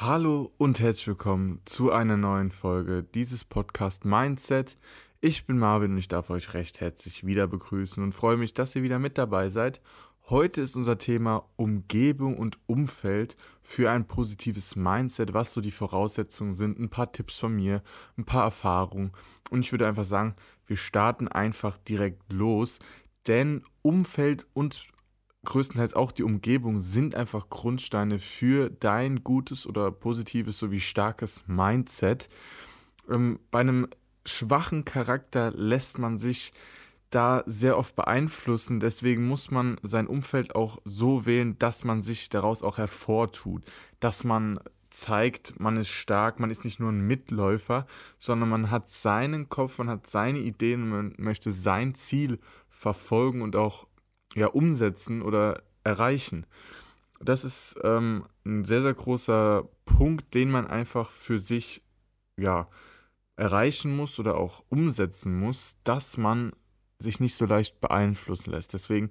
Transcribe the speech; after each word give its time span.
Hallo 0.00 0.52
und 0.58 0.78
herzlich 0.78 1.08
willkommen 1.08 1.60
zu 1.64 1.90
einer 1.90 2.16
neuen 2.16 2.52
Folge 2.52 3.02
dieses 3.02 3.44
Podcast 3.44 4.04
Mindset. 4.04 4.78
Ich 5.20 5.44
bin 5.44 5.58
Marvin 5.58 5.90
und 5.90 5.98
ich 5.98 6.06
darf 6.06 6.30
euch 6.30 6.54
recht 6.54 6.78
herzlich 6.78 7.26
wieder 7.26 7.48
begrüßen 7.48 8.00
und 8.00 8.12
freue 8.12 8.36
mich, 8.36 8.54
dass 8.54 8.76
ihr 8.76 8.84
wieder 8.84 9.00
mit 9.00 9.18
dabei 9.18 9.48
seid. 9.48 9.80
Heute 10.30 10.60
ist 10.60 10.76
unser 10.76 10.98
Thema 10.98 11.48
Umgebung 11.56 12.38
und 12.38 12.60
Umfeld 12.66 13.36
für 13.60 13.90
ein 13.90 14.06
positives 14.06 14.76
Mindset, 14.76 15.34
was 15.34 15.52
so 15.52 15.60
die 15.60 15.72
Voraussetzungen 15.72 16.54
sind, 16.54 16.78
ein 16.78 16.90
paar 16.90 17.10
Tipps 17.10 17.40
von 17.40 17.56
mir, 17.56 17.82
ein 18.16 18.24
paar 18.24 18.44
Erfahrungen 18.44 19.10
und 19.50 19.62
ich 19.62 19.72
würde 19.72 19.88
einfach 19.88 20.04
sagen, 20.04 20.36
wir 20.68 20.76
starten 20.76 21.26
einfach 21.26 21.76
direkt 21.76 22.32
los, 22.32 22.78
denn 23.26 23.64
Umfeld 23.82 24.46
und 24.52 24.86
größtenteils 25.44 25.94
auch 25.94 26.12
die 26.12 26.24
Umgebung 26.24 26.80
sind 26.80 27.14
einfach 27.14 27.48
Grundsteine 27.48 28.18
für 28.18 28.70
dein 28.70 29.22
gutes 29.24 29.66
oder 29.66 29.90
positives 29.90 30.58
sowie 30.58 30.80
starkes 30.80 31.44
Mindset. 31.46 32.28
Ähm, 33.08 33.38
bei 33.50 33.60
einem 33.60 33.88
schwachen 34.26 34.84
Charakter 34.84 35.50
lässt 35.52 35.98
man 35.98 36.18
sich 36.18 36.52
da 37.10 37.42
sehr 37.46 37.78
oft 37.78 37.96
beeinflussen. 37.96 38.80
Deswegen 38.80 39.26
muss 39.26 39.50
man 39.50 39.78
sein 39.82 40.06
Umfeld 40.06 40.54
auch 40.54 40.78
so 40.84 41.24
wählen, 41.24 41.58
dass 41.58 41.84
man 41.84 42.02
sich 42.02 42.28
daraus 42.28 42.62
auch 42.62 42.78
hervortut, 42.78 43.64
dass 44.00 44.24
man 44.24 44.60
zeigt, 44.90 45.58
man 45.60 45.76
ist 45.76 45.88
stark, 45.88 46.40
man 46.40 46.50
ist 46.50 46.64
nicht 46.64 46.80
nur 46.80 46.90
ein 46.90 47.06
Mitläufer, 47.06 47.86
sondern 48.18 48.48
man 48.48 48.70
hat 48.70 48.90
seinen 48.90 49.48
Kopf, 49.48 49.78
man 49.78 49.88
hat 49.88 50.06
seine 50.06 50.38
Ideen, 50.38 50.88
man 50.88 51.14
möchte 51.18 51.52
sein 51.52 51.94
Ziel 51.94 52.38
verfolgen 52.68 53.42
und 53.42 53.56
auch 53.56 53.87
ja, 54.34 54.46
umsetzen 54.46 55.22
oder 55.22 55.62
erreichen. 55.84 56.46
Das 57.20 57.44
ist 57.44 57.76
ähm, 57.82 58.26
ein 58.44 58.64
sehr, 58.64 58.82
sehr 58.82 58.94
großer 58.94 59.68
Punkt, 59.84 60.34
den 60.34 60.50
man 60.50 60.66
einfach 60.66 61.10
für 61.10 61.38
sich 61.38 61.82
ja, 62.36 62.68
erreichen 63.36 63.96
muss 63.96 64.18
oder 64.18 64.36
auch 64.38 64.62
umsetzen 64.68 65.38
muss, 65.38 65.76
dass 65.84 66.16
man 66.16 66.52
sich 66.98 67.20
nicht 67.20 67.34
so 67.34 67.46
leicht 67.46 67.80
beeinflussen 67.80 68.50
lässt. 68.50 68.74
Deswegen 68.74 69.10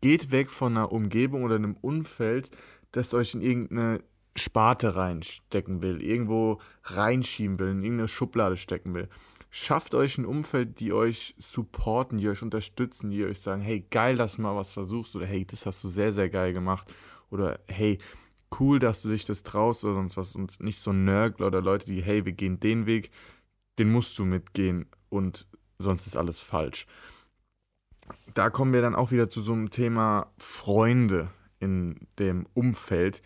geht 0.00 0.30
weg 0.30 0.50
von 0.50 0.76
einer 0.76 0.92
Umgebung 0.92 1.42
oder 1.44 1.56
einem 1.56 1.76
Umfeld, 1.80 2.50
das 2.92 3.14
euch 3.14 3.34
in 3.34 3.42
irgendeine 3.42 4.02
Sparte 4.36 4.94
reinstecken 4.94 5.82
will, 5.82 6.02
irgendwo 6.02 6.60
reinschieben 6.84 7.58
will, 7.58 7.70
in 7.70 7.82
irgendeine 7.82 8.08
Schublade 8.08 8.56
stecken 8.56 8.94
will. 8.94 9.08
Schafft 9.50 9.94
euch 9.94 10.18
ein 10.18 10.26
Umfeld, 10.26 10.78
die 10.80 10.92
euch 10.92 11.34
supporten, 11.38 12.18
die 12.18 12.28
euch 12.28 12.42
unterstützen, 12.42 13.10
die 13.10 13.24
euch 13.24 13.40
sagen, 13.40 13.62
hey, 13.62 13.86
geil, 13.90 14.16
dass 14.16 14.36
du 14.36 14.42
mal 14.42 14.54
was 14.54 14.72
versuchst 14.72 15.16
oder 15.16 15.26
hey, 15.26 15.46
das 15.46 15.64
hast 15.64 15.82
du 15.84 15.88
sehr, 15.88 16.12
sehr 16.12 16.28
geil 16.28 16.52
gemacht 16.52 16.94
oder 17.30 17.58
hey, 17.66 17.98
cool, 18.58 18.78
dass 18.78 19.02
du 19.02 19.08
dich 19.08 19.24
das 19.24 19.42
traust 19.42 19.84
oder 19.84 19.94
sonst 19.94 20.16
was 20.16 20.34
und 20.34 20.60
nicht 20.60 20.78
so 20.78 20.92
Nörgler 20.92 21.46
oder 21.46 21.62
Leute, 21.62 21.86
die, 21.86 22.02
hey, 22.02 22.24
wir 22.24 22.32
gehen 22.32 22.60
den 22.60 22.86
Weg, 22.86 23.10
den 23.78 23.90
musst 23.90 24.18
du 24.18 24.24
mitgehen 24.24 24.86
und 25.08 25.46
sonst 25.78 26.06
ist 26.06 26.16
alles 26.16 26.40
falsch. 26.40 26.86
Da 28.34 28.50
kommen 28.50 28.72
wir 28.72 28.82
dann 28.82 28.94
auch 28.94 29.10
wieder 29.10 29.30
zu 29.30 29.40
so 29.40 29.52
einem 29.52 29.70
Thema 29.70 30.32
Freunde 30.38 31.30
in 31.60 32.06
dem 32.18 32.46
Umfeld. 32.54 33.22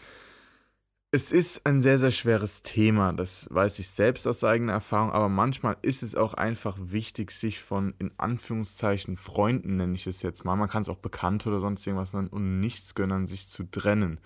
Es 1.15 1.31
ist 1.31 1.67
ein 1.67 1.83
sehr, 1.83 1.99
sehr 1.99 2.11
schweres 2.11 2.63
Thema, 2.63 3.13
das 3.13 3.47
weiß 3.51 3.79
ich 3.81 3.91
selbst 3.91 4.27
aus 4.27 4.43
eigener 4.45 4.73
Erfahrung, 4.73 5.13
aber 5.13 5.29
manchmal 5.29 5.77
ist 5.83 6.03
es 6.03 6.15
auch 6.15 6.33
einfach 6.33 6.79
wichtig, 6.81 7.33
sich 7.33 7.61
von 7.61 7.93
in 7.99 8.13
Anführungszeichen 8.17 9.19
Freunden, 9.19 9.77
nenne 9.77 9.95
ich 9.95 10.07
es 10.07 10.23
jetzt 10.23 10.47
mal, 10.47 10.57
man 10.57 10.71
kann 10.71 10.81
es 10.81 10.89
auch 10.89 10.97
Bekannte 10.97 11.51
oder 11.51 11.61
sonst 11.61 11.87
irgendwas 11.87 12.15
nennen, 12.15 12.29
und 12.29 12.61
nichts 12.61 12.95
gönnen, 12.95 13.27
sich 13.27 13.47
zu 13.47 13.65
trennen. 13.65 14.21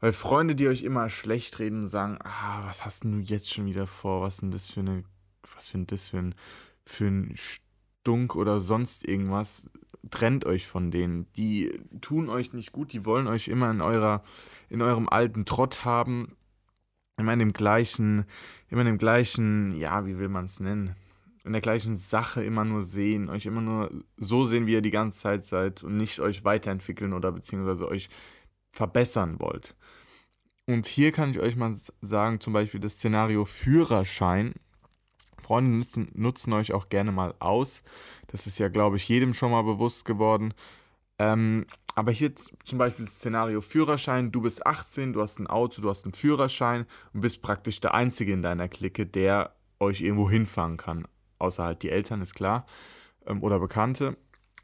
Weil 0.00 0.12
Freunde, 0.12 0.56
die 0.56 0.66
euch 0.66 0.82
immer 0.82 1.08
schlecht 1.08 1.60
reden 1.60 1.84
und 1.84 1.88
sagen, 1.88 2.18
ah, 2.20 2.66
was 2.66 2.84
hast 2.84 3.04
du 3.04 3.20
jetzt 3.20 3.54
schon 3.54 3.66
wieder 3.66 3.86
vor, 3.86 4.22
was 4.22 4.38
denn 4.38 4.50
das 4.50 4.72
für 4.72 4.80
eine, 4.80 5.04
was 5.54 5.68
für 5.68 5.78
das 5.78 6.08
für 6.08 6.18
ein, 6.18 6.34
für 6.84 7.06
ein 7.06 7.36
Stunk 8.06 8.36
oder 8.36 8.60
sonst 8.60 9.04
irgendwas, 9.06 9.68
trennt 10.10 10.44
euch 10.44 10.68
von 10.68 10.92
denen. 10.92 11.26
Die 11.36 11.80
tun 12.00 12.28
euch 12.28 12.52
nicht 12.52 12.70
gut, 12.70 12.92
die 12.92 13.04
wollen 13.04 13.26
euch 13.26 13.48
immer 13.48 13.68
in 13.68 13.80
eurer 13.80 14.22
in 14.68 14.80
eurem 14.80 15.08
alten 15.08 15.44
Trott 15.44 15.84
haben, 15.84 16.36
immer 17.16 17.32
in 17.32 17.40
dem 17.40 17.52
gleichen, 17.52 18.24
immer 18.68 18.82
in 18.82 18.86
dem 18.86 18.98
gleichen, 18.98 19.76
ja, 19.76 20.06
wie 20.06 20.18
will 20.18 20.28
man 20.28 20.44
es 20.44 20.60
nennen? 20.60 20.94
In 21.42 21.52
der 21.52 21.60
gleichen 21.60 21.96
Sache 21.96 22.44
immer 22.44 22.64
nur 22.64 22.82
sehen, 22.82 23.28
euch 23.28 23.46
immer 23.46 23.60
nur 23.60 23.90
so 24.16 24.44
sehen, 24.44 24.66
wie 24.66 24.74
ihr 24.74 24.82
die 24.82 24.90
ganze 24.92 25.18
Zeit 25.18 25.44
seid 25.44 25.82
und 25.82 25.96
nicht 25.96 26.20
euch 26.20 26.44
weiterentwickeln 26.44 27.12
oder 27.12 27.32
beziehungsweise 27.32 27.88
euch 27.88 28.08
verbessern 28.70 29.40
wollt. 29.40 29.74
Und 30.66 30.86
hier 30.86 31.10
kann 31.10 31.30
ich 31.30 31.40
euch 31.40 31.56
mal 31.56 31.74
sagen, 32.00 32.38
zum 32.38 32.52
Beispiel 32.52 32.80
das 32.80 32.94
Szenario 32.94 33.44
Führerschein. 33.44 34.54
Freunde 35.40 35.76
nutzen, 35.76 36.10
nutzen 36.14 36.52
euch 36.52 36.72
auch 36.72 36.88
gerne 36.88 37.12
mal 37.12 37.34
aus. 37.38 37.82
Das 38.28 38.46
ist 38.46 38.58
ja, 38.58 38.68
glaube 38.68 38.96
ich, 38.96 39.08
jedem 39.08 39.34
schon 39.34 39.50
mal 39.50 39.62
bewusst 39.62 40.04
geworden. 40.04 40.54
Ähm, 41.18 41.66
aber 41.94 42.12
hier 42.12 42.34
zum 42.34 42.78
Beispiel 42.78 43.06
das 43.06 43.14
Szenario 43.14 43.62
Führerschein, 43.62 44.30
du 44.30 44.42
bist 44.42 44.66
18, 44.66 45.14
du 45.14 45.22
hast 45.22 45.38
ein 45.38 45.46
Auto, 45.46 45.80
du 45.80 45.88
hast 45.88 46.04
einen 46.04 46.12
Führerschein 46.12 46.84
und 47.14 47.20
bist 47.22 47.40
praktisch 47.40 47.80
der 47.80 47.94
Einzige 47.94 48.32
in 48.32 48.42
deiner 48.42 48.68
Clique, 48.68 49.06
der 49.06 49.56
euch 49.80 50.02
irgendwo 50.02 50.28
hinfahren 50.28 50.76
kann. 50.76 51.08
Außer 51.38 51.64
halt 51.64 51.82
die 51.82 51.90
Eltern, 51.90 52.20
ist 52.20 52.34
klar, 52.34 52.66
ähm, 53.26 53.42
oder 53.42 53.58
Bekannte. 53.58 54.16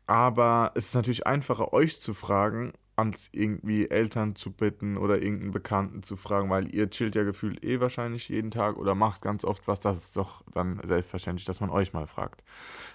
Aber 0.07 0.73
es 0.75 0.89
ist 0.89 0.95
natürlich 0.95 1.27
einfacher, 1.27 1.73
euch 1.73 2.01
zu 2.01 2.13
fragen, 2.13 2.73
als 2.97 3.31
irgendwie 3.33 3.91
Eltern 3.91 4.37
zu 4.37 4.53
bitten 4.53 4.97
oder 4.97 5.21
irgendeinen 5.23 5.53
Bekannten 5.53 6.03
zu 6.03 6.17
fragen, 6.17 6.51
weil 6.51 6.75
ihr 6.75 6.91
chillt 6.91 7.17
ja 7.17 7.23
gefühlt 7.23 7.65
eh 7.65 7.81
wahrscheinlich 7.81 8.29
jeden 8.29 8.51
Tag 8.51 8.77
oder 8.77 8.95
macht 8.95 9.23
ganz 9.23 9.45
oft 9.45 9.67
was. 9.67 9.81
Das 9.81 9.97
ist 9.97 10.17
doch 10.17 10.43
dann 10.53 10.81
selbstverständlich, 10.87 11.47
dass 11.47 11.61
man 11.61 11.71
euch 11.71 11.93
mal 11.93 12.07
fragt. 12.07 12.43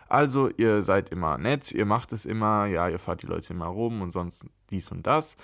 Also, 0.07 0.49
ihr 0.49 0.83
seid 0.83 1.09
immer 1.09 1.37
nett, 1.37 1.71
ihr 1.71 1.85
macht 1.85 2.13
es 2.13 2.25
immer, 2.25 2.67
ja, 2.67 2.87
ihr 2.87 2.99
fahrt 2.99 3.23
die 3.23 3.27
Leute 3.27 3.53
immer 3.53 3.65
rum 3.65 4.01
und 4.01 4.11
sonst 4.11 4.45
dies 4.69 4.91
und 4.91 5.07
das. 5.07 5.35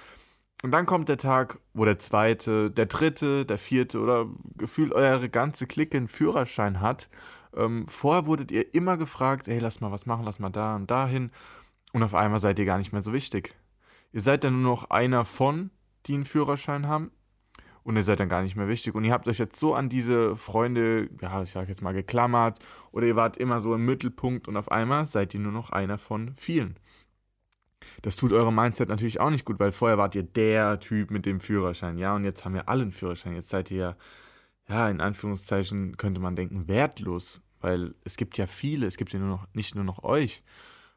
Und 0.62 0.72
dann 0.72 0.86
kommt 0.86 1.10
der 1.10 1.18
Tag, 1.18 1.60
wo 1.74 1.84
der 1.84 1.98
zweite, 1.98 2.72
der 2.72 2.86
dritte, 2.86 3.46
der 3.46 3.58
vierte 3.58 4.00
oder 4.00 4.28
gefühlt 4.56 4.94
eure 4.94 5.30
ganze 5.30 5.68
Clique 5.68 5.98
einen 5.98 6.08
Führerschein 6.08 6.80
hat. 6.80 7.10
Ähm, 7.56 7.86
vorher 7.88 8.26
wurdet 8.28 8.52
ihr 8.52 8.74
immer 8.74 8.98
gefragt, 8.98 9.48
ey, 9.48 9.60
lass 9.60 9.82
mal 9.82 9.92
was 9.92 10.06
machen, 10.06 10.24
lass 10.24 10.40
mal 10.40 10.50
da 10.52 10.76
und 10.76 10.90
dahin. 10.90 11.32
Und 11.92 12.04
auf 12.04 12.16
einmal 12.16 12.40
seid 12.40 12.60
ihr 12.60 12.66
gar 12.66 12.78
nicht 12.78 12.94
mehr 12.94 13.02
so 13.02 13.12
wichtig. 13.12 13.56
Ihr 14.14 14.22
seid 14.22 14.44
dann 14.44 14.62
nur 14.62 14.72
noch 14.72 14.90
einer 14.90 15.26
von, 15.26 15.72
die 16.06 16.14
einen 16.14 16.26
Führerschein 16.26 16.88
haben. 16.88 17.12
Und 17.84 17.98
ihr 17.98 18.04
seid 18.04 18.22
dann 18.22 18.30
gar 18.30 18.44
nicht 18.44 18.56
mehr 18.56 18.70
wichtig. 18.70 18.96
Und 18.96 19.04
ihr 19.04 19.12
habt 19.12 19.28
euch 19.28 19.40
jetzt 19.40 19.60
so 19.60 19.76
an 19.76 19.90
diese 19.90 20.38
Freunde, 20.38 21.10
ja, 21.22 21.42
ich 21.44 21.52
sag 21.52 21.68
jetzt 21.68 21.82
mal, 21.82 21.94
geklammert. 21.94 22.60
Oder 22.92 23.08
ihr 23.08 23.18
wart 23.18 23.36
immer 23.36 23.60
so 23.60 23.76
im 23.76 23.84
Mittelpunkt 23.84 24.48
und 24.48 24.56
auf 24.56 24.72
einmal 24.72 25.06
seid 25.06 25.34
ihr 25.34 25.42
nur 25.42 25.52
noch 25.52 25.72
einer 25.72 25.98
von 25.98 26.34
vielen. 26.38 26.78
Das 28.02 28.16
tut 28.16 28.32
eurem 28.32 28.56
Mindset 28.56 28.88
natürlich 28.88 29.20
auch 29.20 29.30
nicht 29.30 29.44
gut, 29.44 29.60
weil 29.60 29.74
vorher 29.74 29.98
wart 29.98 30.16
ihr 30.16 30.24
der 30.24 30.80
Typ 30.80 31.12
mit 31.12 31.26
dem 31.26 31.42
Führerschein, 31.42 31.98
ja, 31.98 32.16
und 32.16 32.24
jetzt 32.24 32.46
haben 32.46 32.54
wir 32.54 32.70
alle 32.70 32.84
einen 32.84 32.94
Führerschein. 32.94 33.36
Jetzt 33.36 33.50
seid 33.50 33.70
ihr 33.72 33.98
ja, 34.70 34.90
in 34.90 35.02
Anführungszeichen 35.02 35.98
könnte 35.98 36.22
man 36.22 36.36
denken, 36.36 36.68
wertlos, 36.68 37.42
weil 37.60 37.96
es 38.04 38.18
gibt 38.18 38.38
ja 38.38 38.48
viele, 38.48 38.88
es 38.88 38.98
gibt 38.98 39.14
ja 39.14 39.20
nur 39.20 39.28
noch, 39.28 39.48
nicht 39.54 39.76
nur 39.76 39.84
noch 39.84 40.04
euch. 40.04 40.44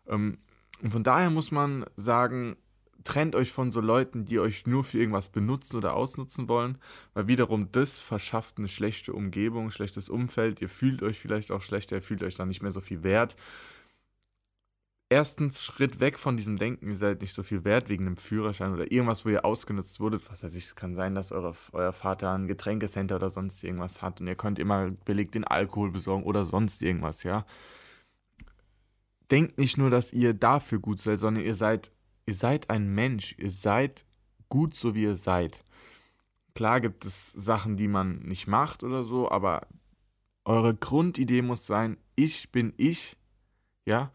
Ähm, 0.07 0.39
und 0.83 0.91
von 0.91 1.05
daher 1.05 1.31
muss 1.31 1.51
man 1.51 1.85
sagen, 1.97 2.57
trennt 3.07 3.35
euch 3.35 3.53
von 3.53 3.73
so 3.73 3.81
Leuten, 3.81 4.27
die 4.27 4.39
euch 4.41 4.67
nur 4.67 4.85
für 4.85 4.99
irgendwas 4.99 5.29
benutzen 5.31 5.77
oder 5.77 5.95
ausnutzen 5.95 6.49
wollen, 6.49 6.79
weil 7.15 7.29
wiederum 7.29 7.71
das 7.73 7.99
verschafft 7.99 8.59
eine 8.59 8.69
schlechte 8.69 9.13
Umgebung, 9.13 9.71
schlechtes 9.71 10.09
Umfeld. 10.09 10.61
Ihr 10.61 10.69
fühlt 10.69 11.03
euch 11.03 11.19
vielleicht 11.19 11.53
auch 11.53 11.63
schlechter, 11.63 11.97
ihr 11.97 12.03
fühlt 12.03 12.23
euch 12.23 12.35
dann 12.35 12.49
nicht 12.49 12.63
mehr 12.63 12.73
so 12.73 12.81
viel 12.81 13.03
wert. 13.03 13.37
Erstens 15.09 15.65
Schritt 15.65 16.01
weg 16.01 16.19
von 16.19 16.37
diesem 16.37 16.59
Denken, 16.59 16.89
ihr 16.91 16.97
seid 16.97 17.21
nicht 17.21 17.33
so 17.33 17.45
viel 17.45 17.65
wert 17.65 17.89
wegen 17.89 18.07
einem 18.07 18.17
Führerschein 18.17 18.75
oder 18.75 18.91
irgendwas, 18.91 19.25
wo 19.25 19.29
ihr 19.29 19.45
ausgenutzt 19.45 20.01
wurdet. 20.01 20.29
Was 20.29 20.43
weiß 20.43 20.55
ich, 20.57 20.65
es 20.65 20.75
kann 20.75 20.97
sein, 20.97 21.15
dass 21.15 21.31
eure, 21.31 21.55
euer 21.73 21.93
Vater 21.93 22.33
ein 22.33 22.49
Getränkecenter 22.49 23.15
oder 23.17 23.31
sonst 23.31 23.63
irgendwas 23.63 24.03
hat 24.03 24.21
und 24.21 24.27
ihr 24.27 24.35
könnt 24.35 24.59
immer 24.59 24.91
billig 24.91 25.31
den 25.31 25.45
Alkohol 25.45 25.93
besorgen 25.93 26.25
oder 26.25 26.45
sonst 26.45 26.83
irgendwas, 26.83 27.23
ja. 27.23 27.47
Denkt 29.31 29.59
nicht 29.59 29.79
nur, 29.79 29.91
dass 29.91 30.13
ihr 30.13 30.35
dafür 30.35 30.81
gut 30.81 31.01
seid, 31.01 31.21
sondern 31.21 31.45
ihr 31.45 31.55
seid 31.55 31.93
ihr 32.27 32.35
seid 32.35 32.71
ein 32.71 32.95
Mensch, 32.95 33.35
ihr 33.39 33.51
seid 33.51 34.05
gut 34.49 34.75
so 34.75 34.95
wie 34.95 35.05
ihr 35.05 35.17
seid. 35.17 35.65
Klar 36.55 36.81
gibt 36.81 37.05
es 37.05 37.33
Sachen, 37.33 37.77
die 37.77 37.89
man 37.89 38.19
nicht 38.21 38.47
macht 38.47 38.83
oder 38.83 39.05
so, 39.05 39.31
aber 39.31 39.67
eure 40.45 40.75
Grundidee 40.75 41.43
muss 41.43 41.67
sein, 41.67 41.97
ich 42.15 42.51
bin 42.53 42.73
ich, 42.77 43.17
ja, 43.85 44.13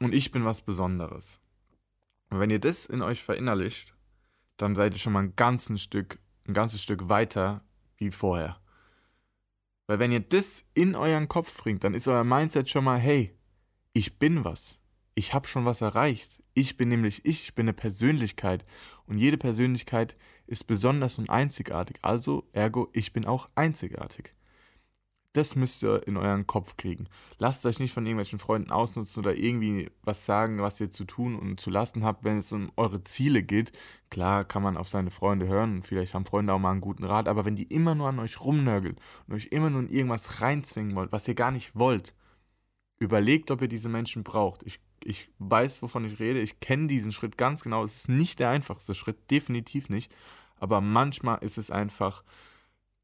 und 0.00 0.14
ich 0.14 0.30
bin 0.30 0.44
was 0.44 0.60
Besonderes. 0.60 1.40
Und 2.30 2.40
wenn 2.40 2.50
ihr 2.50 2.58
das 2.58 2.86
in 2.86 3.02
euch 3.02 3.22
verinnerlicht, 3.22 3.94
dann 4.56 4.74
seid 4.74 4.94
ihr 4.94 4.98
schon 4.98 5.12
mal 5.12 5.24
ein 5.24 5.36
ganzes 5.36 5.82
Stück, 5.82 6.18
ein 6.46 6.54
ganzes 6.54 6.82
Stück 6.82 7.08
weiter 7.08 7.62
wie 7.96 8.10
vorher. 8.10 8.60
Weil 9.86 9.98
wenn 9.98 10.12
ihr 10.12 10.20
das 10.20 10.64
in 10.74 10.94
euren 10.94 11.28
Kopf 11.28 11.56
bringt, 11.56 11.84
dann 11.84 11.94
ist 11.94 12.08
euer 12.08 12.24
Mindset 12.24 12.68
schon 12.68 12.84
mal, 12.84 12.98
hey, 12.98 13.36
ich 13.92 14.18
bin 14.18 14.44
was. 14.44 14.78
Ich 15.14 15.32
habe 15.32 15.46
schon 15.46 15.64
was 15.64 15.80
erreicht. 15.80 16.42
Ich 16.58 16.78
bin 16.78 16.88
nämlich 16.88 17.22
ich, 17.26 17.42
ich 17.42 17.54
bin 17.54 17.66
eine 17.66 17.74
Persönlichkeit 17.74 18.64
und 19.04 19.18
jede 19.18 19.36
Persönlichkeit 19.36 20.16
ist 20.46 20.66
besonders 20.66 21.18
und 21.18 21.28
einzigartig. 21.28 21.98
Also, 22.00 22.48
ergo, 22.54 22.88
ich 22.94 23.12
bin 23.12 23.26
auch 23.26 23.50
einzigartig. 23.54 24.32
Das 25.34 25.54
müsst 25.54 25.82
ihr 25.82 26.08
in 26.08 26.16
euren 26.16 26.46
Kopf 26.46 26.78
kriegen. 26.78 27.08
Lasst 27.36 27.66
euch 27.66 27.78
nicht 27.78 27.92
von 27.92 28.06
irgendwelchen 28.06 28.38
Freunden 28.38 28.70
ausnutzen 28.70 29.22
oder 29.22 29.36
irgendwie 29.36 29.90
was 30.02 30.24
sagen, 30.24 30.62
was 30.62 30.80
ihr 30.80 30.90
zu 30.90 31.04
tun 31.04 31.36
und 31.36 31.60
zu 31.60 31.68
lassen 31.68 32.04
habt, 32.04 32.24
wenn 32.24 32.38
es 32.38 32.50
um 32.52 32.72
eure 32.76 33.04
Ziele 33.04 33.42
geht. 33.42 33.70
Klar 34.08 34.46
kann 34.46 34.62
man 34.62 34.78
auf 34.78 34.88
seine 34.88 35.10
Freunde 35.10 35.46
hören 35.46 35.74
und 35.74 35.86
vielleicht 35.86 36.14
haben 36.14 36.24
Freunde 36.24 36.54
auch 36.54 36.58
mal 36.58 36.70
einen 36.70 36.80
guten 36.80 37.04
Rat, 37.04 37.28
aber 37.28 37.44
wenn 37.44 37.56
die 37.56 37.64
immer 37.64 37.94
nur 37.94 38.08
an 38.08 38.18
euch 38.18 38.40
rumnörgeln 38.40 38.96
und 39.26 39.34
euch 39.34 39.48
immer 39.48 39.68
nur 39.68 39.80
in 39.82 39.90
irgendwas 39.90 40.40
reinzwingen 40.40 40.96
wollt, 40.96 41.12
was 41.12 41.28
ihr 41.28 41.34
gar 41.34 41.50
nicht 41.50 41.76
wollt, 41.76 42.14
überlegt, 42.98 43.50
ob 43.50 43.60
ihr 43.60 43.68
diese 43.68 43.90
Menschen 43.90 44.24
braucht. 44.24 44.62
Ich, 44.62 44.80
ich 45.06 45.28
weiß, 45.38 45.82
wovon 45.82 46.04
ich 46.04 46.18
rede. 46.18 46.40
Ich 46.40 46.60
kenne 46.60 46.88
diesen 46.88 47.12
Schritt 47.12 47.38
ganz 47.38 47.62
genau. 47.62 47.84
Es 47.84 47.96
ist 47.96 48.08
nicht 48.08 48.38
der 48.40 48.50
einfachste 48.50 48.94
Schritt, 48.94 49.30
definitiv 49.30 49.88
nicht. 49.88 50.14
Aber 50.58 50.80
manchmal 50.80 51.38
ist 51.42 51.58
es 51.58 51.70
einfach 51.70 52.24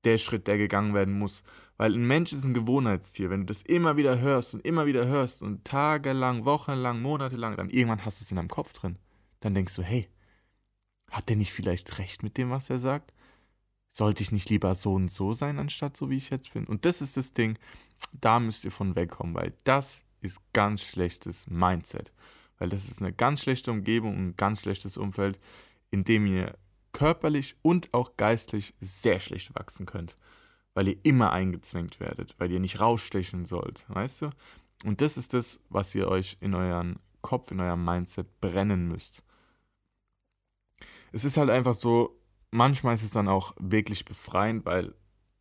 der 0.05 0.19
Schritt, 0.19 0.47
der 0.47 0.59
gegangen 0.59 0.95
werden 0.95 1.19
muss. 1.19 1.45
Weil 1.77 1.95
ein 1.95 2.07
Mensch 2.07 2.33
ist 2.33 2.45
ein 2.45 2.55
Gewohnheitstier. 2.55 3.31
Wenn 3.31 3.41
du 3.41 3.47
das 3.47 3.63
immer 3.63 3.97
wieder 3.97 4.19
hörst 4.19 4.55
und 4.55 4.65
immer 4.65 4.87
wieder 4.87 5.07
hörst 5.07 5.43
und 5.43 5.65
tagelang, 5.65 6.45
wochenlang, 6.45 7.01
monatelang, 7.01 7.57
dann 7.57 7.71
irgendwann 7.71 8.05
hast 8.05 8.21
du 8.21 8.25
es 8.25 8.31
in 8.31 8.37
deinem 8.37 8.49
Kopf 8.49 8.73
drin. 8.73 8.99
Dann 9.41 9.55
denkst 9.55 9.77
du, 9.77 9.83
hey, 9.83 10.09
hat 11.11 11.29
der 11.29 11.37
nicht 11.37 11.53
vielleicht 11.53 11.99
recht 11.99 12.23
mit 12.23 12.37
dem, 12.37 12.51
was 12.51 12.71
er 12.71 12.79
sagt? 12.79 13.13
Sollte 13.93 14.23
ich 14.23 14.33
nicht 14.33 14.49
lieber 14.49 14.75
so 14.75 14.95
und 14.95 15.11
so 15.11 15.35
sein, 15.35 15.59
anstatt 15.59 15.97
so 15.97 16.09
wie 16.09 16.17
ich 16.17 16.31
jetzt 16.31 16.53
bin? 16.55 16.65
Und 16.65 16.87
das 16.87 17.03
ist 17.03 17.17
das 17.17 17.35
Ding, 17.35 17.59
da 18.13 18.41
müsst 18.41 18.65
ihr 18.65 18.71
von 18.71 18.97
wegkommen, 18.97 19.35
weil 19.35 19.53
das 19.65 20.03
ist 20.23 20.41
ganz 20.53 20.83
schlechtes 20.83 21.47
Mindset. 21.49 22.13
Weil 22.59 22.69
das 22.69 22.89
ist 22.89 23.01
eine 23.01 23.13
ganz 23.13 23.43
schlechte 23.43 23.71
Umgebung 23.71 24.17
und 24.17 24.29
ein 24.29 24.37
ganz 24.37 24.61
schlechtes 24.61 24.97
Umfeld, 24.97 25.39
in 25.91 26.05
dem 26.05 26.27
ihr 26.27 26.57
körperlich 26.93 27.57
und 27.63 27.93
auch 27.93 28.17
geistlich 28.17 28.75
sehr 28.81 29.21
schlecht 29.21 29.55
wachsen 29.55 29.87
könnt. 29.87 30.17
Weil 30.75 30.89
ihr 30.89 30.97
immer 31.03 31.33
eingezwängt 31.33 32.01
werdet, 32.01 32.35
weil 32.39 32.51
ihr 32.51 32.61
nicht 32.61 32.81
rausstechen 32.81 33.45
sollt, 33.45 33.85
weißt 33.89 34.23
du? 34.23 34.31
Und 34.85 35.01
das 35.01 35.17
ist 35.17 35.35
das, 35.35 35.61
was 35.69 35.95
ihr 35.95 36.09
euch 36.09 36.39
in 36.41 36.55
euren 36.55 36.99
Kopf, 37.21 37.51
in 37.51 37.61
eurem 37.61 37.85
Mindset 37.85 38.41
brennen 38.41 38.89
müsst. 38.89 39.23
Es 41.13 41.25
ist 41.25 41.37
halt 41.37 41.51
einfach 41.51 41.75
so, 41.75 42.19
manchmal 42.51 42.95
ist 42.95 43.03
es 43.03 43.11
dann 43.11 43.29
auch 43.29 43.55
wirklich 43.59 44.05
befreiend, 44.05 44.65
weil 44.65 44.95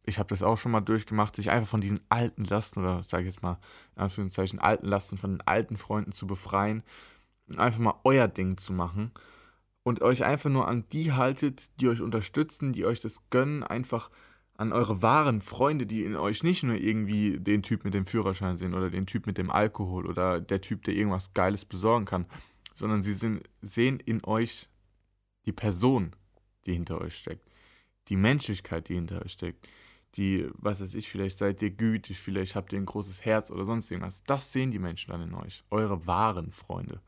ich 0.06 0.20
habe 0.20 0.30
das 0.30 0.44
auch 0.44 0.58
schon 0.58 0.72
mal 0.72 0.82
durchgemacht, 0.82 1.36
sich 1.36 1.52
einfach 1.52 1.70
von 1.70 1.82
diesen 1.82 2.02
alten 2.10 2.44
Lasten 2.44 2.80
oder 2.80 3.04
sage 3.04 3.24
ich 3.24 3.34
jetzt 3.34 3.44
mal 3.44 3.60
in 3.96 4.04
Anführungszeichen 4.04 4.60
alten 4.60 4.88
Lasten 4.88 5.18
von 5.18 5.32
den 5.32 5.42
alten 5.42 5.78
Freunden 5.78 6.12
zu 6.12 6.28
befreien 6.28 6.84
und 7.48 7.60
einfach 7.60 7.80
mal 7.80 8.00
euer 8.04 8.28
Ding 8.28 8.58
zu 8.58 8.74
machen 8.74 9.12
und 9.84 10.02
euch 10.02 10.24
einfach 10.24 10.50
nur 10.50 10.68
an 10.68 10.86
die 10.92 11.12
haltet, 11.12 11.70
die 11.80 11.88
euch 11.88 12.02
unterstützen, 12.02 12.74
die 12.74 12.86
euch 12.86 13.02
das 13.02 13.30
gönnen, 13.30 13.64
einfach 13.64 14.10
an 14.58 14.74
eure 14.74 15.02
wahren 15.02 15.42
Freunde, 15.42 15.88
die 15.88 16.04
in 16.04 16.16
euch 16.16 16.44
nicht 16.44 16.64
nur 16.64 16.76
irgendwie 16.76 17.40
den 17.40 17.64
Typ 17.64 17.84
mit 17.84 17.94
dem 17.94 18.06
Führerschein 18.06 18.58
sehen 18.58 18.76
oder 18.76 18.90
den 18.90 19.08
Typ 19.08 19.26
mit 19.26 19.38
dem 19.38 19.50
Alkohol 19.50 20.06
oder 20.06 20.40
der 20.40 20.62
Typ, 20.62 20.84
der 20.84 20.94
irgendwas 20.94 21.34
Geiles 21.34 21.66
besorgen 21.66 22.06
kann, 22.06 22.26
sondern 22.76 23.02
sie 23.02 23.14
sind, 23.14 23.44
sehen 23.62 24.00
in 24.00 24.24
euch 24.24 24.70
die 25.46 25.52
Person, 25.52 26.16
die 26.66 26.74
hinter 26.74 27.02
euch 27.02 27.16
steckt, 27.16 27.50
die 28.08 28.16
Menschlichkeit, 28.16 28.90
die 28.90 28.96
hinter 28.96 29.24
euch 29.24 29.32
steckt, 29.32 29.68
die, 30.16 30.50
was 30.54 30.82
weiß 30.82 30.94
ich, 30.94 31.10
vielleicht 31.10 31.38
seid 31.38 31.62
ihr 31.62 31.72
gütig, 31.72 32.20
vielleicht 32.20 32.56
habt 32.56 32.74
ihr 32.74 32.80
ein 32.80 32.86
großes 32.86 33.24
Herz 33.24 33.50
oder 33.50 33.66
sonst 33.66 33.90
irgendwas. 33.90 34.24
Das 34.24 34.52
sehen 34.52 34.72
die 34.72 34.80
Menschen 34.80 35.12
dann 35.12 35.22
in 35.22 35.34
euch, 35.34 35.64
eure 35.70 36.06
wahren 36.06 36.52
Freunde 36.52 37.02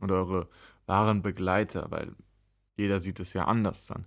und 0.00 0.12
eure 0.12 0.48
wahren 0.86 1.22
Begleiter, 1.22 1.90
weil 1.90 2.14
jeder 2.76 3.00
sieht 3.00 3.20
es 3.20 3.32
ja 3.32 3.44
anders 3.44 3.86
dann. 3.86 4.06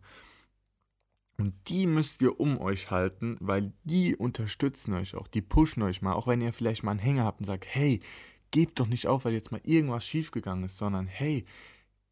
Und 1.38 1.54
die 1.68 1.86
müsst 1.86 2.22
ihr 2.22 2.40
um 2.40 2.60
euch 2.60 2.90
halten, 2.90 3.38
weil 3.40 3.74
die 3.84 4.16
unterstützen 4.16 4.94
euch 4.94 5.16
auch, 5.16 5.28
die 5.28 5.42
pushen 5.42 5.84
euch 5.84 6.02
mal, 6.02 6.14
auch 6.14 6.28
wenn 6.28 6.42
ihr 6.42 6.52
vielleicht 6.52 6.84
mal 6.84 6.92
einen 6.92 7.00
Hänger 7.00 7.26
habt 7.26 7.42
und 7.42 7.46
sagt, 7.46 7.66
hey, 7.68 8.02
gebt 8.52 8.80
doch 8.80 8.88
nicht 8.88 9.08
auf, 9.08 9.26
weil 9.26 9.34
jetzt 9.34 9.52
mal 9.52 9.62
irgendwas 9.64 10.06
schiefgegangen 10.06 10.66
ist, 10.66 10.78
sondern 10.78 11.06
hey, 11.06 11.46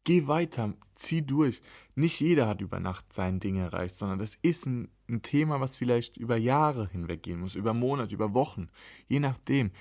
geh 0.06 0.26
weiter, 0.26 0.72
zieh 0.94 1.20
durch. 1.20 1.60
Nicht 1.94 2.20
jeder 2.20 2.48
hat 2.48 2.62
über 2.62 2.80
Nacht 2.80 3.12
sein 3.12 3.40
Ding 3.40 3.56
erreicht, 3.56 3.96
sondern 3.96 4.18
das 4.18 4.36
ist 4.40 4.64
ein, 4.64 4.88
ein 5.08 5.20
Thema, 5.20 5.60
was 5.60 5.76
vielleicht 5.76 6.16
über 6.16 6.38
Jahre 6.38 6.88
hinweg 6.88 7.22
gehen 7.22 7.40
muss, 7.40 7.54
über 7.54 7.74
Monate, 7.74 8.14
über 8.14 8.32
Wochen, 8.32 8.70
je 9.08 9.20
nachdem 9.20 9.72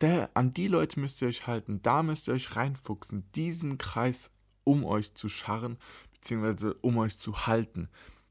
der, 0.00 0.30
an 0.34 0.52
die 0.52 0.68
Leute 0.68 1.00
müsst 1.00 1.22
ihr 1.22 1.28
euch 1.28 1.46
halten, 1.46 1.80
da 1.82 2.02
müsst 2.02 2.28
ihr 2.28 2.34
euch 2.34 2.54
reinfuchsen, 2.54 3.30
diesen 3.32 3.78
Kreis 3.78 4.30
um 4.64 4.84
euch 4.84 5.14
zu 5.14 5.28
scharren, 5.28 5.78
beziehungsweise 6.12 6.74
um 6.74 6.98
euch 6.98 7.18
zu 7.18 7.46
halten. 7.46 7.88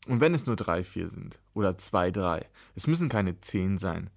Und 0.08 0.22
wenn 0.22 0.36
es 0.36 0.46
nur 0.46 0.56
drei, 0.56 0.84
vier 0.84 1.10
sind 1.10 1.40
oder 1.54 1.78
zwei, 1.78 2.12
drei, 2.12 2.48
es 2.76 2.88
müssen 2.88 3.10
keine 3.10 3.42
zehn 3.42 3.78
sein, 3.78 4.12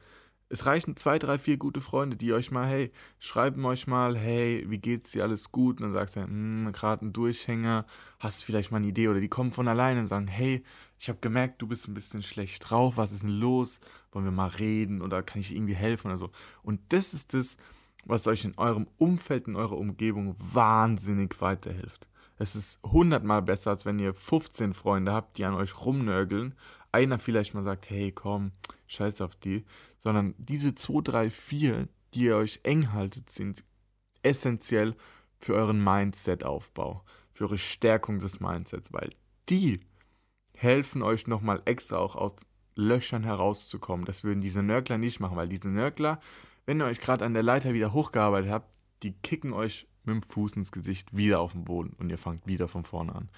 es 0.50 0.64
reichen 0.64 0.96
zwei, 0.96 1.18
drei, 1.18 1.38
vier 1.38 1.58
gute 1.58 1.80
Freunde, 1.80 2.16
die 2.16 2.32
euch 2.32 2.50
mal, 2.50 2.66
hey, 2.66 2.90
schreiben 3.18 3.64
euch 3.66 3.86
mal, 3.86 4.16
hey, 4.16 4.64
wie 4.68 4.78
geht's 4.78 5.10
dir, 5.10 5.24
alles 5.24 5.52
gut? 5.52 5.76
Und 5.76 5.88
dann 5.88 5.92
sagst 5.92 6.16
du, 6.16 6.22
hm, 6.22 6.72
gerade 6.72 7.06
ein 7.06 7.12
Durchhänger, 7.12 7.84
hast 8.18 8.40
du 8.40 8.46
vielleicht 8.46 8.70
mal 8.70 8.78
eine 8.78 8.86
Idee? 8.86 9.08
Oder 9.08 9.20
die 9.20 9.28
kommen 9.28 9.52
von 9.52 9.68
alleine 9.68 10.00
und 10.00 10.06
sagen, 10.06 10.26
hey, 10.26 10.64
ich 10.98 11.08
habe 11.08 11.18
gemerkt, 11.20 11.60
du 11.60 11.66
bist 11.66 11.86
ein 11.86 11.94
bisschen 11.94 12.22
schlecht 12.22 12.68
drauf, 12.68 12.96
was 12.96 13.12
ist 13.12 13.24
denn 13.24 13.38
los? 13.38 13.78
Wollen 14.12 14.24
wir 14.24 14.32
mal 14.32 14.48
reden 14.48 15.02
oder 15.02 15.22
kann 15.22 15.40
ich 15.40 15.54
irgendwie 15.54 15.76
helfen 15.76 16.08
oder 16.08 16.18
so? 16.18 16.30
Und 16.62 16.80
das 16.88 17.12
ist 17.12 17.34
das, 17.34 17.58
was 18.04 18.26
euch 18.26 18.44
in 18.44 18.56
eurem 18.56 18.86
Umfeld, 18.96 19.48
in 19.48 19.56
eurer 19.56 19.76
Umgebung 19.76 20.34
wahnsinnig 20.38 21.40
weiterhilft. 21.40 22.08
Es 22.38 22.54
ist 22.54 22.78
hundertmal 22.84 23.42
besser, 23.42 23.70
als 23.70 23.84
wenn 23.84 23.98
ihr 23.98 24.14
15 24.14 24.72
Freunde 24.72 25.12
habt, 25.12 25.38
die 25.38 25.44
an 25.44 25.54
euch 25.54 25.84
rumnörgeln. 25.84 26.54
Einer 26.98 27.20
vielleicht 27.20 27.54
mal 27.54 27.62
sagt, 27.62 27.90
hey, 27.90 28.10
komm, 28.10 28.50
scheiß 28.88 29.20
auf 29.20 29.36
die, 29.36 29.64
sondern 30.00 30.34
diese 30.36 30.74
2, 30.74 31.02
3, 31.02 31.30
4, 31.30 31.88
die 32.12 32.24
ihr 32.24 32.36
euch 32.36 32.58
eng 32.64 32.92
haltet, 32.92 33.30
sind 33.30 33.64
essentiell 34.22 34.96
für 35.38 35.54
euren 35.54 35.82
Mindset-Aufbau, 35.82 37.04
für 37.32 37.44
eure 37.44 37.58
Stärkung 37.58 38.18
des 38.18 38.40
Mindsets, 38.40 38.92
weil 38.92 39.10
die 39.48 39.78
helfen 40.54 41.02
euch 41.02 41.28
nochmal 41.28 41.62
extra 41.66 41.98
auch 41.98 42.16
aus 42.16 42.32
Löchern 42.74 43.22
herauszukommen. 43.22 44.04
Das 44.04 44.24
würden 44.24 44.40
diese 44.40 44.64
Nörgler 44.64 44.98
nicht 44.98 45.20
machen, 45.20 45.36
weil 45.36 45.48
diese 45.48 45.68
Nörgler, 45.68 46.18
wenn 46.66 46.80
ihr 46.80 46.86
euch 46.86 47.00
gerade 47.00 47.24
an 47.24 47.34
der 47.34 47.44
Leiter 47.44 47.74
wieder 47.74 47.92
hochgearbeitet 47.92 48.50
habt, 48.50 48.68
die 49.04 49.12
kicken 49.12 49.52
euch 49.52 49.86
mit 50.02 50.16
dem 50.16 50.22
Fuß 50.22 50.54
ins 50.54 50.72
Gesicht 50.72 51.16
wieder 51.16 51.38
auf 51.38 51.52
den 51.52 51.64
Boden 51.64 51.94
und 51.98 52.10
ihr 52.10 52.18
fangt 52.18 52.48
wieder 52.48 52.66
von 52.66 52.82
vorne 52.82 53.14
an. 53.14 53.28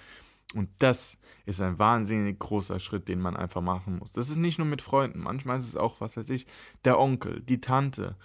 Und 0.55 0.69
das 0.79 1.17
ist 1.47 1.61
ein 1.61 1.79
wahnsinnig 1.79 2.39
großer 2.39 2.81
Schritt, 2.81 3.09
den 3.09 3.21
man 3.21 3.37
einfach 3.37 3.61
machen 3.61 3.99
muss. 3.99 4.11
Das 4.11 4.31
ist 4.31 4.37
nicht 4.37 4.59
nur 4.59 4.67
mit 4.67 4.83
Freunden, 4.83 5.21
manchmal 5.21 5.61
ist 5.61 5.69
es 5.69 5.77
auch, 5.77 6.01
was 6.01 6.17
weiß 6.17 6.29
ich, 6.31 6.47
der 6.85 6.99
Onkel, 6.99 7.41
die 7.41 7.61
Tante. 7.61 8.17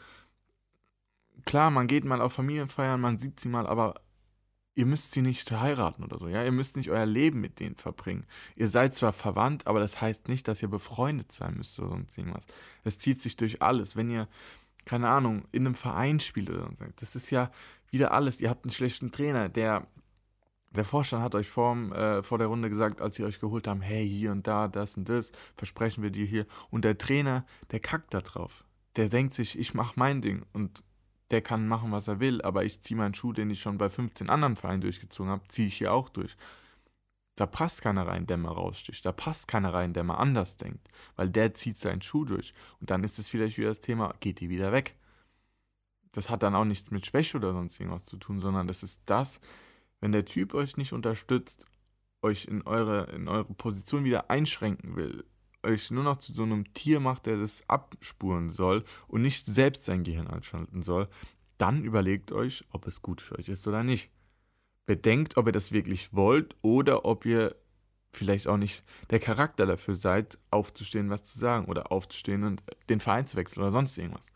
Klar, 1.46 1.70
man 1.70 1.88
geht 1.88 2.06
mal 2.06 2.22
auf 2.22 2.34
Familienfeiern, 2.34 3.00
man 3.00 3.18
sieht 3.18 3.40
sie 3.40 3.50
mal, 3.50 3.68
aber 3.68 4.02
ihr 4.74 4.86
müsst 4.86 5.12
sie 5.12 5.22
nicht 5.22 5.50
heiraten 5.52 6.04
oder 6.04 6.20
so, 6.20 6.28
ja? 6.28 6.44
Ihr 6.44 6.52
müsst 6.52 6.76
nicht 6.76 6.90
euer 6.90 7.06
Leben 7.06 7.40
mit 7.42 7.60
denen 7.60 7.76
verbringen. 7.76 8.26
Ihr 8.56 8.68
seid 8.68 8.96
zwar 8.96 9.14
verwandt, 9.14 9.68
aber 9.68 9.80
das 9.80 10.02
heißt 10.02 10.28
nicht, 10.28 10.48
dass 10.48 10.62
ihr 10.62 10.68
befreundet 10.68 11.32
sein 11.32 11.56
müsst 11.56 11.80
oder 11.80 11.90
sonst 11.90 12.18
irgendwas. 12.18 12.46
Es 12.84 12.98
zieht 12.98 13.22
sich 13.22 13.38
durch 13.38 13.62
alles. 13.62 13.96
Wenn 13.96 14.10
ihr, 14.10 14.28
keine 14.84 15.10
Ahnung, 15.10 15.46
in 15.52 15.66
einem 15.66 15.76
Verein 15.76 16.20
spielt 16.20 16.50
oder 16.50 16.70
so, 16.74 16.86
das 16.98 17.16
ist 17.16 17.30
ja 17.30 17.52
wieder 17.90 18.12
alles. 18.12 18.42
Ihr 18.42 18.50
habt 18.50 18.66
einen 18.66 18.72
schlechten 18.72 19.12
Trainer, 19.12 19.48
der 19.48 19.88
der 20.76 20.86
Vorstand 20.86 21.24
hat 21.24 21.36
euch 21.36 21.50
vor, 21.50 21.76
äh, 21.94 22.24
vor 22.24 22.38
der 22.38 22.48
Runde 22.48 22.70
gesagt, 22.70 23.02
als 23.02 23.16
sie 23.16 23.24
euch 23.24 23.40
geholt 23.40 23.68
haben, 23.68 23.82
hey, 23.82 24.08
hier 24.08 24.32
und 24.32 24.48
da, 24.48 24.68
das 24.68 24.98
und 24.98 25.10
das, 25.10 25.32
versprechen 25.56 26.04
wir 26.04 26.12
dir 26.12 26.26
hier. 26.26 26.46
Und 26.70 26.86
der 26.86 26.98
Trainer, 26.98 27.46
der 27.72 27.80
kackt 27.80 28.14
da 28.14 28.22
drauf. 28.22 28.64
Der 28.96 29.10
denkt 29.10 29.34
sich, 29.34 29.58
ich 29.60 29.74
mach 29.74 29.96
mein 29.96 30.22
Ding 30.22 30.46
und 30.54 30.84
der 31.32 31.42
kann 31.42 31.68
machen, 31.68 31.92
was 31.92 32.08
er 32.08 32.20
will, 32.20 32.42
aber 32.42 32.64
ich 32.66 32.82
ziehe 32.82 32.98
meinen 32.98 33.14
Schuh, 33.14 33.34
den 33.34 33.50
ich 33.50 33.60
schon 33.60 33.78
bei 33.78 33.90
15 33.90 34.30
anderen 34.30 34.56
Vereinen 34.56 34.82
durchgezogen 34.82 35.32
habe, 35.32 35.48
ziehe 35.48 35.68
ich 35.68 35.78
hier 35.78 35.92
auch 35.92 36.10
durch. 36.10 36.38
Da 37.36 37.46
passt 37.46 37.82
keiner 37.82 38.08
rein, 38.08 38.28
der 38.28 38.38
mal 38.38 38.52
raussticht. 38.52 39.06
Da 39.06 39.12
passt 39.12 39.48
keiner 39.48 39.74
rein, 39.74 39.92
der 39.92 40.04
mal 40.04 40.16
anders 40.16 40.56
denkt. 40.58 40.88
Weil 41.18 41.30
der 41.30 41.54
zieht 41.54 41.78
seinen 41.78 42.02
Schuh 42.02 42.24
durch. 42.24 42.54
Und 42.80 42.92
dann 42.92 43.04
ist 43.04 43.20
es 43.20 43.28
vielleicht 43.28 43.58
wieder 43.58 43.70
das 43.70 43.82
Thema, 43.82 44.14
geht 44.22 44.40
die 44.40 44.50
wieder 44.50 44.72
weg. 44.72 44.96
Das 46.14 46.30
hat 46.30 46.44
dann 46.44 46.56
auch 46.56 46.64
nichts 46.64 46.92
mit 46.92 47.06
Schwäche 47.06 47.36
oder 47.36 47.52
sonst 47.52 47.78
irgendwas 47.78 48.06
zu 48.06 48.16
tun, 48.16 48.40
sondern 48.40 48.68
das 48.68 48.84
ist 48.84 49.02
das, 49.06 49.42
wenn 50.06 50.12
der 50.12 50.26
Typ 50.26 50.54
euch 50.54 50.78
nicht 50.78 50.94
unterstützt, 50.94 51.66
euch 52.22 52.46
in 52.46 52.62
eure, 52.62 53.06
in 53.16 53.28
eure 53.28 53.46
Position 53.56 54.04
wieder 54.04 54.30
einschränken 54.30 54.96
will, 54.96 55.26
euch 55.64 55.90
nur 55.90 56.04
noch 56.04 56.18
zu 56.18 56.32
so 56.32 56.44
einem 56.44 56.72
Tier 56.76 57.00
macht, 57.00 57.26
der 57.26 57.38
das 57.38 57.64
abspuren 57.68 58.52
soll 58.52 58.84
und 59.08 59.24
nicht 59.24 59.48
selbst 59.48 59.86
sein 59.86 60.04
Gehirn 60.04 60.28
einschalten 60.28 60.84
soll, 60.84 61.08
dann 61.58 61.84
überlegt 61.84 62.32
euch, 62.32 62.64
ob 62.70 62.86
es 62.86 63.02
gut 63.02 63.20
für 63.20 63.40
euch 63.40 63.50
ist 63.50 63.66
oder 63.68 63.84
nicht. 63.84 64.12
Bedenkt, 64.86 65.38
ob 65.38 65.48
ihr 65.48 65.52
das 65.52 65.72
wirklich 65.72 66.14
wollt 66.14 66.56
oder 66.62 67.06
ob 67.06 67.26
ihr 67.26 67.56
vielleicht 68.14 68.48
auch 68.48 68.58
nicht 68.58 68.84
der 69.10 69.20
Charakter 69.20 69.66
dafür 69.66 69.96
seid, 69.96 70.38
aufzustehen, 70.52 71.10
was 71.10 71.24
zu 71.24 71.40
sagen 71.40 71.66
oder 71.66 71.92
aufzustehen 71.92 72.44
und 72.44 72.62
den 72.90 73.00
Verein 73.00 73.26
zu 73.26 73.38
wechseln 73.38 73.64
oder 73.64 73.72
sonst 73.72 73.98
irgendwas. 73.98 74.28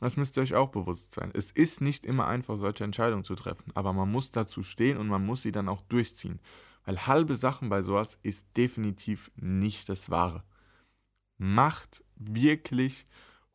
Das 0.00 0.16
müsst 0.16 0.36
ihr 0.36 0.42
euch 0.42 0.54
auch 0.54 0.70
bewusst 0.70 1.12
sein. 1.12 1.30
Es 1.34 1.50
ist 1.50 1.80
nicht 1.80 2.04
immer 2.04 2.26
einfach, 2.26 2.58
solche 2.58 2.84
Entscheidungen 2.84 3.24
zu 3.24 3.34
treffen, 3.34 3.72
aber 3.74 3.92
man 3.92 4.10
muss 4.10 4.30
dazu 4.30 4.62
stehen 4.62 4.96
und 4.96 5.08
man 5.08 5.24
muss 5.24 5.42
sie 5.42 5.52
dann 5.52 5.68
auch 5.68 5.82
durchziehen. 5.82 6.40
Weil 6.84 7.06
halbe 7.06 7.36
Sachen 7.36 7.68
bei 7.68 7.82
sowas 7.82 8.18
ist 8.22 8.56
definitiv 8.56 9.30
nicht 9.36 9.88
das 9.88 10.10
Wahre. 10.10 10.42
Macht 11.36 12.04
wirklich 12.16 13.06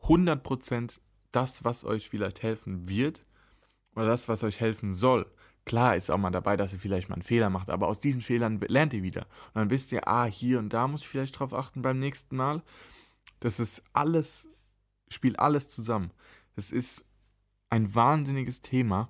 100% 0.04 1.00
das, 1.32 1.64
was 1.64 1.84
euch 1.84 2.10
vielleicht 2.10 2.44
helfen 2.44 2.88
wird 2.88 3.26
oder 3.96 4.06
das, 4.06 4.28
was 4.28 4.44
euch 4.44 4.60
helfen 4.60 4.94
soll. 4.94 5.26
Klar 5.66 5.96
ist 5.96 6.12
auch 6.12 6.18
mal 6.18 6.30
dabei, 6.30 6.58
dass 6.58 6.74
ihr 6.74 6.80
vielleicht 6.80 7.10
mal 7.10 7.16
einen 7.16 7.24
Fehler 7.24 7.50
macht, 7.50 7.70
aber 7.70 7.88
aus 7.88 8.00
diesen 8.00 8.22
Fehlern 8.22 8.60
lernt 8.68 8.94
ihr 8.94 9.02
wieder. 9.04 9.22
Und 9.54 9.56
dann 9.56 9.70
wisst 9.70 9.92
ihr, 9.94 10.08
ah, 10.08 10.26
hier 10.26 10.60
und 10.60 10.74
da 10.74 10.88
muss 10.88 11.02
ich 11.02 11.08
vielleicht 11.08 11.40
drauf 11.40 11.54
achten 11.54 11.82
beim 11.82 12.00
nächsten 12.00 12.36
Mal. 12.36 12.62
Das 13.40 13.60
ist 13.60 13.82
alles, 13.94 14.48
spielt 15.14 15.40
alles 15.40 15.70
zusammen. 15.70 16.12
Das 16.56 16.72
ist 16.72 17.06
ein 17.70 17.96
wahnsinniges 17.96 18.62
Thema, 18.62 19.10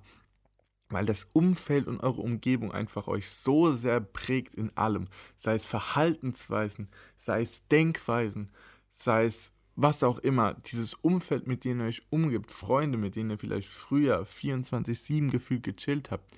weil 0.88 1.06
das 1.06 1.26
Umfeld 1.32 1.86
und 1.86 2.00
eure 2.00 2.20
Umgebung 2.20 2.72
einfach 2.72 3.08
euch 3.08 3.28
so 3.28 3.72
sehr 3.72 4.00
prägt 4.00 4.54
in 4.54 4.74
allem. 4.76 5.08
Sei 5.36 5.54
es 5.54 5.66
Verhaltensweisen, 5.66 6.88
sei 7.16 7.42
es 7.42 7.66
Denkweisen, 7.68 8.50
sei 8.90 9.24
es 9.24 9.52
was 9.76 10.04
auch 10.04 10.18
immer, 10.18 10.54
dieses 10.54 10.94
Umfeld, 10.94 11.46
mit 11.46 11.64
dem 11.64 11.80
ihr 11.80 11.86
euch 11.86 12.02
umgibt, 12.10 12.50
Freunde, 12.50 12.96
mit 12.96 13.16
denen 13.16 13.30
ihr 13.30 13.38
vielleicht 13.38 13.68
früher 13.68 14.24
24-7 14.24 15.30
gefühlt 15.30 15.64
gechillt 15.64 16.10
habt, 16.10 16.32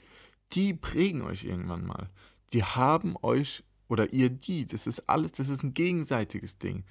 die 0.53 0.73
prägen 0.73 1.23
euch 1.23 1.45
irgendwann 1.45 1.85
mal. 1.85 2.09
Die 2.53 2.65
haben 2.65 3.15
euch 3.23 3.63
oder 3.89 4.13
ihr 4.13 4.31
die, 4.31 4.67
das 4.67 4.87
ist 4.87 5.09
alles, 5.09 5.33
das 5.33 5.49
ist 5.49 5.63
ein 5.63 5.75
gegenseitiges 5.75 6.59
Ding. 6.59 6.85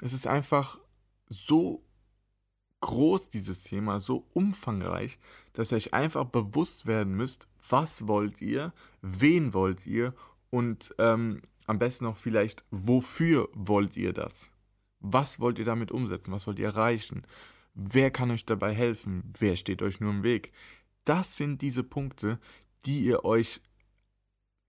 Es 0.00 0.12
ist 0.12 0.26
einfach 0.26 0.78
so 1.28 1.82
groß, 2.80 3.28
dieses 3.28 3.64
Thema, 3.64 4.00
so 4.00 4.26
umfangreich, 4.34 5.18
dass 5.52 5.72
ihr 5.72 5.76
euch 5.76 5.94
einfach 5.94 6.24
bewusst 6.24 6.86
werden 6.86 7.14
müsst, 7.14 7.48
was 7.68 8.06
wollt 8.06 8.40
ihr, 8.40 8.72
wen 9.02 9.52
wollt 9.54 9.86
ihr 9.86 10.14
und 10.50 10.94
ähm, 10.98 11.42
am 11.66 11.78
besten 11.78 12.04
noch 12.04 12.16
vielleicht, 12.16 12.64
wofür 12.70 13.48
wollt 13.52 13.96
ihr 13.96 14.12
das? 14.12 14.48
Was 15.00 15.38
wollt 15.38 15.58
ihr 15.58 15.64
damit 15.64 15.92
umsetzen? 15.92 16.32
Was 16.32 16.46
wollt 16.46 16.58
ihr 16.58 16.66
erreichen? 16.66 17.22
Wer 17.74 18.10
kann 18.10 18.30
euch 18.30 18.46
dabei 18.46 18.74
helfen? 18.74 19.22
Wer 19.38 19.54
steht 19.54 19.82
euch 19.82 20.00
nur 20.00 20.10
im 20.10 20.22
Weg? 20.22 20.52
Das 21.04 21.36
sind 21.36 21.62
diese 21.62 21.84
Punkte, 21.84 22.40
die 22.84 23.04
ihr 23.04 23.24
euch 23.24 23.60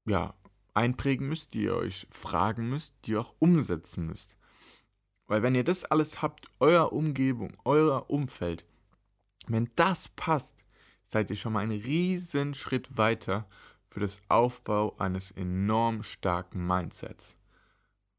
ja, 0.05 0.35
einprägen 0.73 1.27
müsst, 1.27 1.53
die 1.53 1.63
ihr 1.63 1.75
euch 1.75 2.07
fragen 2.11 2.69
müsst, 2.69 2.93
die 3.05 3.11
ihr 3.11 3.21
auch 3.21 3.33
umsetzen 3.39 4.05
müsst. 4.05 4.37
Weil 5.29 5.43
wenn 5.43 5.53
ihr 5.53 5.63
das 5.63 5.85
alles 5.85 6.23
habt, 6.23 6.47
euer 6.59 6.91
Umgebung, 6.91 7.53
euer 7.63 8.09
Umfeld, 8.09 8.65
wenn 9.47 9.69
das 9.75 10.09
passt, 10.09 10.65
seid 11.05 11.29
ihr 11.29 11.35
schon 11.35 11.53
mal 11.53 11.59
einen 11.59 11.79
riesen 11.79 12.55
Schritt 12.55 12.97
weiter 12.97 13.47
für 13.89 13.99
das 13.99 14.19
Aufbau 14.27 14.97
eines 14.97 15.29
enorm 15.31 16.01
starken 16.01 16.65
Mindsets. 16.65 17.37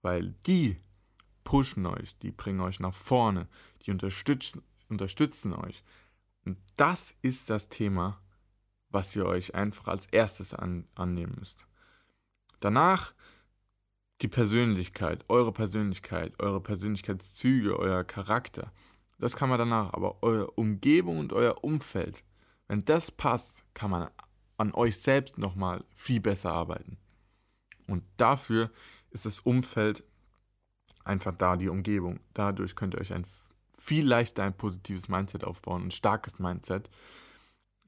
Weil 0.03 0.37
die 0.47 0.77
pushen 1.43 1.85
euch, 1.85 2.17
die 2.19 2.31
bringen 2.31 2.61
euch 2.61 2.79
nach 2.79 2.95
vorne, 2.95 3.49
die 3.83 3.91
unterstützen, 3.91 4.63
unterstützen 4.89 5.53
euch. 5.53 5.83
Und 6.45 6.59
das 6.77 7.17
ist 7.23 7.51
das 7.51 7.69
Thema, 7.69 8.21
was 8.89 9.17
ihr 9.17 9.27
euch 9.27 9.57
einfach 9.57 9.89
als 9.89 10.07
erstes 10.07 10.55
an, 10.55 10.87
annehmen 10.95 11.35
müsst. 11.41 11.67
Danach 12.61 13.15
die 14.23 14.29
Persönlichkeit, 14.29 15.25
eure 15.29 15.53
Persönlichkeit, 15.53 16.35
eure 16.39 16.61
Persönlichkeitszüge, 16.61 17.79
euer 17.79 18.05
Charakter. 18.05 18.73
Das 19.19 19.37
kann 19.37 19.49
man 19.49 19.59
danach, 19.59 19.93
aber 19.93 20.23
eure 20.23 20.51
Umgebung 20.53 21.19
und 21.19 21.33
euer 21.33 21.63
Umfeld, 21.65 22.23
wenn 22.69 22.85
das 22.85 23.11
passt, 23.11 23.63
kann 23.75 23.91
man 23.91 24.11
an 24.57 24.73
euch 24.75 24.99
selbst 24.99 25.39
nochmal 25.39 25.85
viel 25.95 26.21
besser 26.21 26.53
arbeiten. 26.53 26.99
Und 27.87 28.05
dafür 28.17 28.71
ist 29.11 29.27
das 29.27 29.41
Umfeld 29.41 30.05
einfach 31.05 31.33
da, 31.37 31.57
die 31.57 31.69
Umgebung. 31.69 32.21
Dadurch 32.35 32.77
könnt 32.77 32.95
ihr 32.95 33.01
euch 33.01 33.13
ein 33.13 33.27
viel 33.77 34.07
leichter 34.07 34.45
ein 34.45 34.57
positives 34.57 35.09
Mindset 35.09 35.45
aufbauen, 35.45 35.87
ein 35.87 35.91
starkes 35.91 36.39
Mindset, 36.39 36.91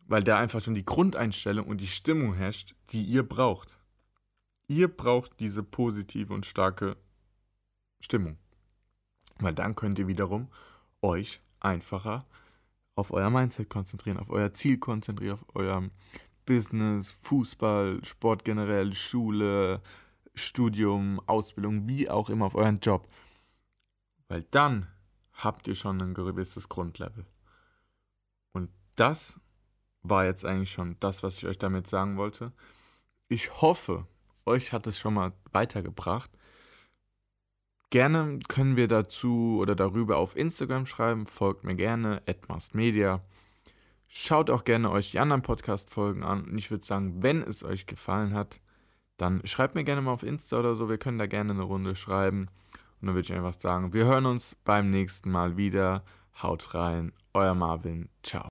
weil 0.07 0.25
da 0.25 0.39
einfach 0.39 0.63
schon 0.63 0.75
die 0.75 0.85
Grundeinstellung 0.85 1.67
und 1.67 1.81
die 1.81 1.87
Stimmung 1.87 2.35
herrscht, 2.35 2.75
die 2.91 3.03
ihr 3.05 3.23
braucht. 3.23 3.77
Ihr 4.73 4.89
braucht 4.89 5.39
diese 5.39 5.63
positive 5.63 6.33
und 6.33 6.47
starke 6.47 6.97
Stimmung. 8.01 8.39
Weil 9.39 9.53
dann 9.53 9.75
könnt 9.75 9.99
ihr 9.99 10.07
wiederum 10.09 10.49
euch 11.03 11.43
einfacher 11.61 12.25
auf 12.95 13.11
euer 13.13 13.29
Mindset 13.29 13.69
konzentrieren, 13.69 14.19
auf 14.19 14.31
euer 14.31 14.51
Ziel 14.55 14.79
konzentrieren, 14.79 15.35
auf 15.35 15.45
euer 15.55 15.91
Business, 16.47 17.13
Fußball, 17.21 18.03
Sport 18.03 18.47
generell, 18.47 18.95
Schule, 18.95 19.83
Studium, 20.35 21.21
Ausbildung, 21.27 21.87
wie 21.87 22.09
auch 22.09 22.31
immer, 22.31 22.47
auf 22.47 22.55
euren 22.55 22.79
Job. 22.79 23.07
Weil 24.29 24.45
dann 24.53 24.87
habt 25.35 25.69
ihr 25.69 25.75
schon 25.75 26.01
ein 26.01 26.15
gewisses 26.15 26.71
Grundlevel. 26.71 27.27
Und 28.53 28.71
das 28.97 29.39
war 30.01 30.25
jetzt 30.25 30.47
eigentlich 30.47 30.73
schon 30.73 30.97
das, 30.99 31.23
was 31.23 31.37
ich 31.37 31.47
euch 31.47 31.59
damit 31.59 31.89
sagen 31.89 32.17
wollte. 32.17 32.53
Ich 33.29 33.61
hoffe, 33.61 34.07
euch 34.47 34.73
hat 34.73 34.87
es 34.87 34.99
schon 34.99 35.15
mal 35.15 35.33
weitergebracht. 35.53 36.31
Gerne 37.91 38.39
können 38.49 38.77
wir 38.77 38.89
dazu 38.89 39.59
oder 39.61 39.75
darüber 39.75 40.17
auf 40.17 40.35
Instagram 40.35 40.87
schreiben. 40.87 41.27
Folgt 41.27 41.65
mir 41.65 41.75
gerne, 41.75 42.23
Media. 42.73 43.21
Schaut 44.09 44.51
auch 44.51 44.65
gerne 44.65 44.91
euch 44.91 45.11
die 45.11 45.19
anderen 45.19 45.43
Podcast-Folgen 45.43 46.23
an. 46.23 46.45
Und 46.45 46.57
ich 46.57 46.71
würde 46.71 46.85
sagen, 46.85 47.23
wenn 47.23 47.43
es 47.43 47.63
euch 47.63 47.87
gefallen 47.87 48.35
hat, 48.35 48.61
dann 49.17 49.47
schreibt 49.47 49.75
mir 49.75 49.85
gerne 49.85 50.01
mal 50.01 50.13
auf 50.13 50.23
Insta 50.23 50.59
oder 50.59 50.75
so. 50.75 50.89
Wir 50.89 50.99
können 50.99 51.19
da 51.19 51.27
gerne 51.27 51.53
eine 51.53 51.63
Runde 51.63 51.95
schreiben. 51.97 52.49
Und 53.01 53.07
dann 53.07 53.15
würde 53.15 53.27
ich 53.27 53.33
einfach 53.33 53.55
sagen, 53.55 53.93
wir 53.93 54.07
hören 54.07 54.27
uns 54.27 54.57
beim 54.65 54.91
nächsten 54.91 55.31
Mal 55.31 55.57
wieder. 55.57 56.03
Haut 56.43 56.75
rein, 56.75 57.13
euer 57.35 57.55
Marvin. 57.55 58.09
Ciao. 58.23 58.41